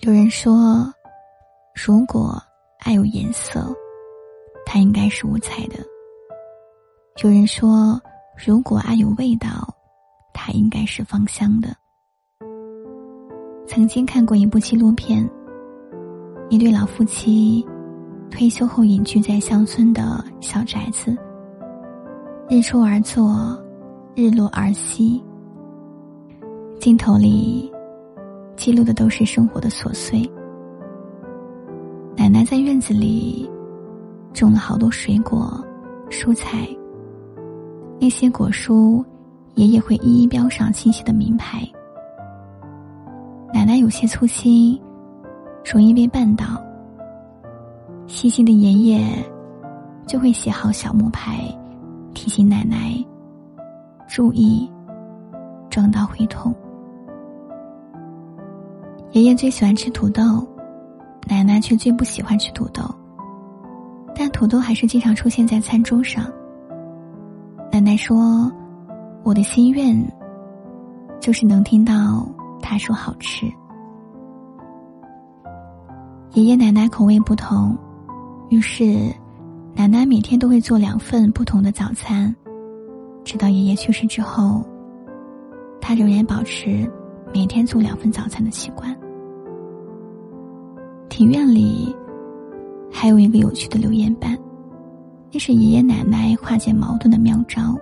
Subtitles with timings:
[0.00, 0.92] 有人说，
[1.74, 2.36] 如果
[2.80, 3.74] 爱有颜色，
[4.66, 5.78] 它应该是五彩的；
[7.22, 7.98] 有人说，
[8.36, 9.74] 如果爱有味道，
[10.34, 11.74] 它应该是芳香的。
[13.66, 15.26] 曾经看过一部纪录片，
[16.50, 17.66] 一对老夫妻
[18.30, 21.16] 退休后隐居在乡村的小宅子，
[22.50, 23.58] 日出而作，
[24.14, 25.24] 日落而息，
[26.78, 27.72] 镜头里。
[28.56, 30.28] 记录的都是生活的琐碎。
[32.16, 33.50] 奶奶在院子里
[34.32, 35.62] 种了好多水果、
[36.10, 36.66] 蔬菜。
[38.00, 39.04] 那些果蔬，
[39.54, 41.66] 爷爷会一一标上清晰的名牌。
[43.52, 44.80] 奶奶有些粗心，
[45.64, 46.60] 容易被绊倒。
[48.06, 49.24] 细心的爷爷
[50.06, 51.44] 就会写好小木牌，
[52.14, 52.94] 提醒奶奶
[54.08, 54.70] 注意，
[55.70, 56.54] 撞到会痛。
[59.14, 60.44] 爷爷最喜欢吃土豆，
[61.28, 62.82] 奶奶却最不喜欢吃土豆。
[64.12, 66.24] 但土豆还是经常出现在餐桌上。
[67.70, 68.50] 奶奶说
[69.22, 69.96] ：“我的心愿，
[71.20, 72.28] 就是能听到
[72.60, 73.46] 他说好吃。”
[76.34, 77.78] 爷爷奶奶口味不同，
[78.50, 79.14] 于是
[79.76, 82.34] 奶奶每天都会做两份不同的早餐。
[83.22, 84.66] 直到爷爷去世之后，
[85.80, 86.90] 他仍然保持
[87.32, 88.92] 每天做两份早餐的习惯。
[91.16, 91.94] 庭院里
[92.90, 94.36] 还有一个有趣的留言板，
[95.30, 97.76] 那是爷爷奶奶化解矛盾的妙招。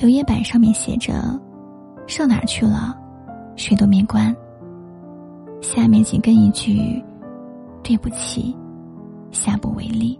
[0.00, 1.38] 留言板上面写着
[2.08, 2.98] ：“上哪儿去了？
[3.54, 4.34] 谁都没关。”
[5.60, 7.04] 下面紧跟一句
[7.84, 8.56] ：“对不起，
[9.30, 10.18] 下不为例。”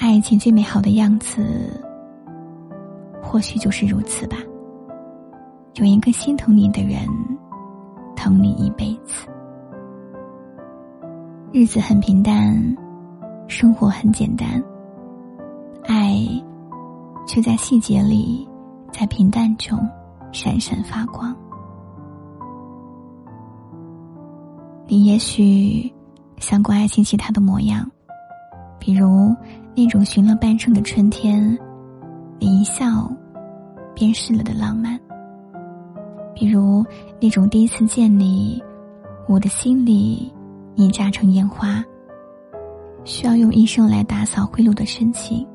[0.00, 1.78] 爱情最美好的样子，
[3.22, 4.38] 或许就是如此吧。
[5.74, 7.06] 有一个心疼你的人，
[8.24, 9.28] 疼你一辈子。
[11.52, 12.74] 日子很平淡，
[13.48, 14.48] 生活很简单，
[15.84, 16.26] 爱
[17.26, 18.48] 却在细节里，
[18.90, 19.78] 在平淡中
[20.32, 21.36] 闪闪发光。
[24.86, 25.92] 你也许
[26.38, 27.86] 想过爱情其他的模样，
[28.78, 29.36] 比如
[29.76, 31.58] 那种寻了半生的春天，
[32.38, 33.06] 你一笑
[33.94, 34.98] 便逝了的浪漫；
[36.34, 36.84] 比如
[37.20, 38.62] 那种第一次见你，
[39.28, 40.32] 我的心里。
[40.76, 41.84] 你炸成烟花，
[43.04, 45.46] 需要用一生来打扫灰路的深情，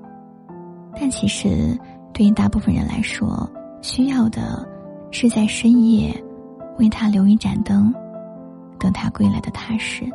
[0.98, 1.78] 但其实
[2.14, 3.46] 对于大部分人来说，
[3.82, 4.66] 需要的
[5.12, 6.16] 是在深夜
[6.78, 7.94] 为他留一盏灯，
[8.80, 10.06] 等他归来的踏实。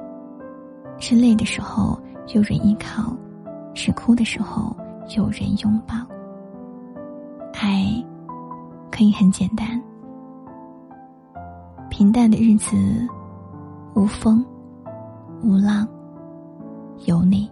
[0.98, 3.14] 是累的时候有人依靠，
[3.74, 4.74] 是哭的时候
[5.14, 5.94] 有人拥抱。
[7.52, 7.84] 爱
[8.90, 9.78] 可以很简单，
[11.96, 12.76] 平淡的日子，
[13.94, 14.44] 无风。
[15.44, 15.86] 无浪，
[17.06, 17.48] 有你。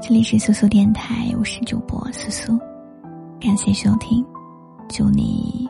[0.00, 2.58] 这里是苏苏电台，我是主播苏苏，
[3.38, 4.24] 感谢收听，
[4.88, 5.68] 祝你。